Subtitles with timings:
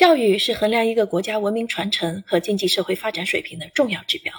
[0.00, 4.32] 教育是衡量一个国家文明传承和经济社会发展水平的重要指标。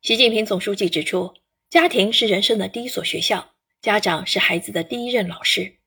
[0.00, 1.34] 习近平总书记指出，
[1.68, 5.78] 家庭是人生的第一所学校，家长是孩子的第一任老师，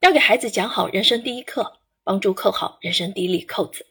[0.00, 3.84] 要给孩子讲好人生第一课，帮助扣好人生第一粒扣子。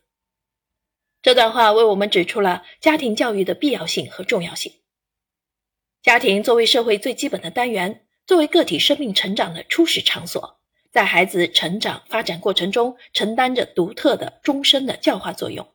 [1.21, 4.73] 这段话为我们指出了家庭教育的必要性和重要性。
[6.01, 10.60] 家庭作为社会最基本的单元，作为个体生命成长的初始场所。
[10.91, 15.65] 在孩子成长发展过程中，承担着独特的终身的教化作用。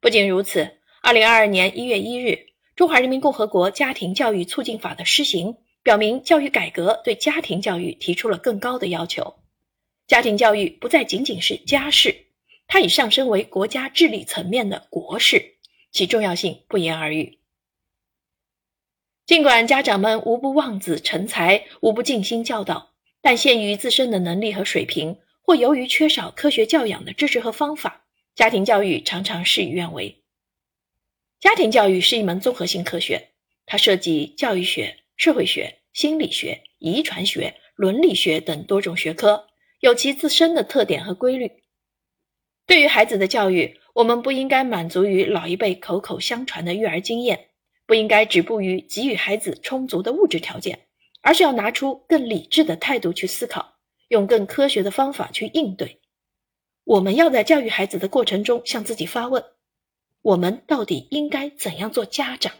[0.00, 2.28] 不仅如此，二零二二年一月一日，
[2.74, 9.36] 《中华人民共和国家庭教育促进法》的施行，表明教育改革对家庭教育提出了更高的要求。
[10.06, 12.26] 家庭教育不再仅仅是家事，
[12.66, 15.56] 它已上升为国家治理层面的国事，
[15.92, 17.40] 其重要性不言而喻。
[19.26, 22.93] 尽管家长们无不望子成才，无不尽心教导。
[23.24, 30.22] 但限于自身的能力和水平，或由于缺少科学教养的知识和方法，家庭教育常常事与愿违。
[31.40, 33.30] 家庭教育是一门综合性科学，
[33.64, 39.46] 它涉及教育学、社会学、心理学、遗传学、伦理学等多种学科，
[39.80, 41.50] 有其自身的特点和规律。
[42.66, 47.46] 对于孩子的教育，我们不应该满足于老一辈口口相传的育儿经验，
[47.86, 50.83] 不应该止步于给予孩子充足的物质条件。
[51.24, 53.76] 而是要拿出更理智的态度去思考，
[54.08, 55.98] 用更科学的方法去应对。
[56.84, 59.42] 我们要在教育孩子的过程中向自己发问：
[60.20, 62.52] 我们到底应该怎样做家长？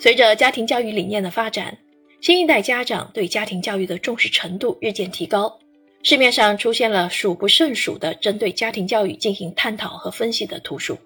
[0.00, 1.78] 随着家庭教育理念的发展，
[2.20, 5.56] 新一代家长对家庭教育的重视程度日渐提高，
[6.02, 10.98] 市面上出现了数不胜数的针对家庭教育进行探讨和分析的图书。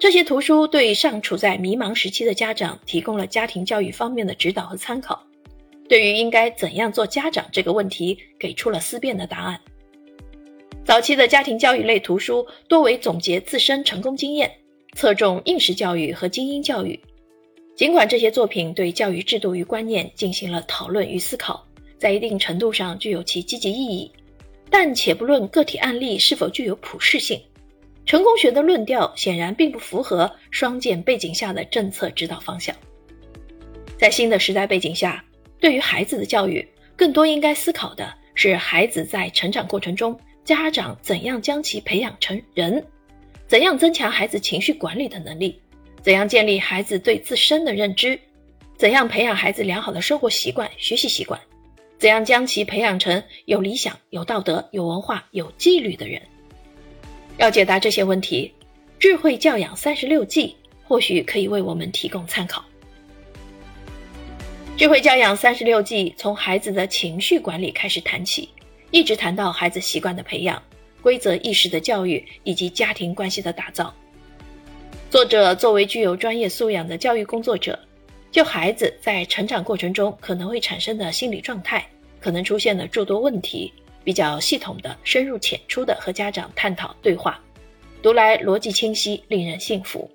[0.00, 5.22] 这些图书对尚处在迷茫时期的家长提供了家庭教育方面的指导和参考，
[5.90, 9.60] 对于应该怎样做家长这个问题给出了思辨的答案。
[10.86, 14.50] 早期的家庭教育类图书多为总结自身成功经验，
[14.94, 16.98] 侧重应试教育和精英教育。
[17.76, 21.62] 尽管这些作品对教育制度与观念进行了讨论与思考，
[21.98, 24.10] 在一定程度上具有其积极意义，
[24.70, 27.38] 但且不论个体案例是否具有普适性。
[28.10, 32.74] 成功学的论调显然并不符合双减背景下的政策指导方向。
[33.96, 35.24] 在新的时代背景下，
[35.60, 42.84] 对于孩子的教育，更多应该思考的是孩子在成长过程中，家长怎样将其培养成人，
[43.46, 45.62] 怎样增强孩子情绪管理的能力，
[46.02, 48.18] 怎样建立孩子对自身的认知，
[48.76, 51.40] 怎样培养孩子良好的生活习惯、学习习惯，
[51.96, 56.20] 怎样将其培养成有理想、有道德、有文化、有纪律的人。
[57.38, 58.52] 要解答这些问题，
[58.98, 60.48] 《智慧教养三十六计》
[60.86, 62.64] 或许可以为我们提供参考。
[64.78, 68.48] 《智慧教养三十六计》从孩子的情绪管理开始谈起，
[68.90, 70.62] 一直谈到孩子习惯的培养、
[71.02, 73.94] 规则意识的教育以及家庭关系的打造。
[75.10, 77.78] 作者作为具有专业素养的教育工作者，
[78.30, 81.86] 就孩子在成长过程中可能会产生的心理状态、
[82.20, 83.72] 可能出现的诸多问题。
[84.02, 87.42] 比较系统的、深入浅出的和家长探讨对话，
[88.02, 90.10] 读来逻辑清晰，令人信服。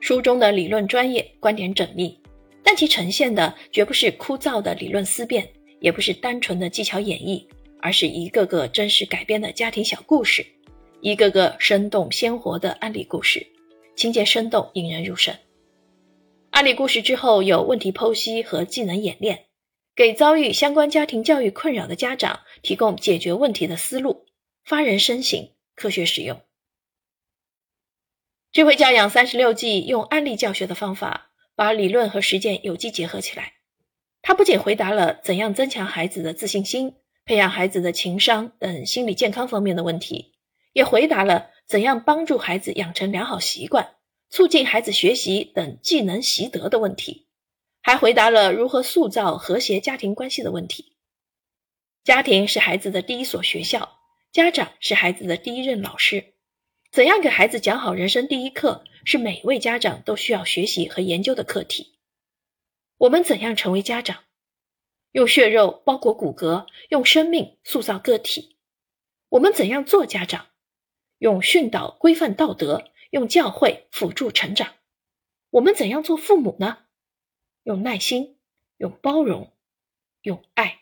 [0.00, 2.18] 书中的理论专业，观点缜密，
[2.62, 7.44] 但其呈现的绝不是枯燥的理论思辨，也不是单纯的技巧演绎，
[7.80, 10.44] 而是一个个真实改编的家庭小故事，
[11.00, 13.46] 一个个生动鲜活的案例故事，
[13.94, 15.34] 情节生动，引人入胜。
[16.50, 19.44] 案例故事之后有问题剖析和技能演练。
[19.94, 24.26] 给遭遇相关家庭教育困扰的家长提供解决问题的思路，
[24.64, 26.40] 发人深省，科学使用。
[28.52, 33.54] 智慧教养三十六计用案例教学的方法，把理论和实践有机结合起来。
[34.22, 40.32] 它不仅回答了怎样增强孩子的自信心、培养孩子的情商等心理健康方面的问题，
[40.72, 43.94] 也回答了怎样帮助孩子养成良好习惯、
[44.28, 47.28] 促进孩子学习等技能习得的问题。
[47.82, 50.96] 还回答了如何塑造和谐家庭关系的问题。
[52.04, 53.98] 家庭是孩子的第一所学校，
[54.32, 56.34] 家长是孩子的第一任老师。
[56.90, 61.98] 怎样给孩子讲好人生第一课，是每位家长都需要学习和研究的课题。
[62.98, 64.24] 我们怎样成为家长？
[65.12, 68.56] 用血肉包裹骨骼，用生命塑造个体。
[69.30, 70.46] 我们怎样做家长？
[71.18, 74.74] 用训导规范道德，用教诲辅助成长。
[75.50, 76.78] 我们怎样做父母呢？
[77.62, 78.36] 用耐心，
[78.78, 79.52] 用包容，
[80.22, 80.79] 用爱。